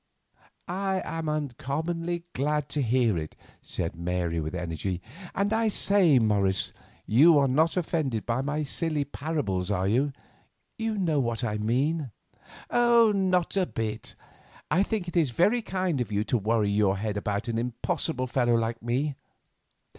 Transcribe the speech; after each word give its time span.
"I 0.67 1.03
am 1.05 1.29
uncommonly 1.29 2.23
glad 2.33 2.69
to 2.69 2.81
hear 2.81 3.19
it," 3.19 3.35
said 3.61 3.95
Mary 3.95 4.39
with 4.39 4.55
energy. 4.55 4.99
"And, 5.35 5.53
I 5.53 5.67
say, 5.67 6.17
Morris, 6.17 6.73
you 7.05 7.37
are 7.37 7.47
not 7.47 7.77
offended 7.77 8.23
at 8.27 8.45
my 8.45 8.63
silly 8.63 9.05
parables, 9.05 9.69
are 9.69 9.87
you? 9.87 10.11
You 10.75 10.97
know 10.97 11.19
what 11.19 11.43
I 11.43 11.59
mean." 11.59 12.09
"Not 12.71 13.55
a 13.55 13.67
bit. 13.67 14.15
I 14.71 14.81
think 14.81 15.07
it 15.07 15.15
is 15.15 15.29
very 15.29 15.61
kind 15.61 16.01
of 16.01 16.11
you 16.11 16.23
to 16.23 16.37
worry 16.39 16.71
your 16.71 16.97
head 16.97 17.15
about 17.15 17.47
an 17.47 17.59
impossible 17.59 18.25
fellow 18.25 18.55
like 18.55 18.81
me. 18.81 19.13